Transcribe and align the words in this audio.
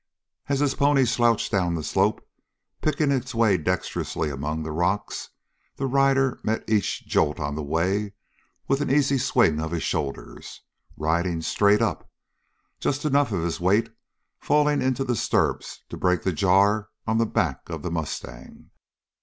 As 0.49 0.61
his 0.61 0.73
pony 0.73 1.05
slouched 1.05 1.51
down 1.51 1.75
the 1.75 1.83
slope, 1.83 2.27
picking 2.81 3.11
its 3.11 3.35
way 3.35 3.55
dexterously 3.55 4.31
among 4.31 4.63
the 4.63 4.71
rocks, 4.71 5.29
the 5.75 5.85
rider 5.85 6.39
met 6.43 6.67
each 6.67 7.05
jolt 7.05 7.39
on 7.39 7.53
the 7.53 7.61
way 7.61 8.13
with 8.67 8.81
an 8.81 8.89
easy 8.89 9.19
swing 9.19 9.59
of 9.59 9.69
his 9.69 9.83
shoulders, 9.83 10.61
riding 10.97 11.39
"straight 11.43 11.83
up," 11.83 12.09
just 12.79 13.05
enough 13.05 13.31
of 13.31 13.43
his 13.43 13.59
weight 13.59 13.89
falling 14.39 14.81
into 14.81 15.05
his 15.05 15.21
stirrups 15.21 15.83
to 15.89 15.97
break 15.97 16.23
the 16.23 16.33
jar 16.33 16.89
on 17.05 17.19
the 17.19 17.27
back 17.27 17.69
of 17.69 17.83
the 17.83 17.91
mustang. 17.91 18.71